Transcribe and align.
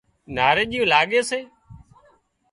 ناريڄي 0.35 0.81
لاڳي 0.91 1.19
سي 1.29 1.39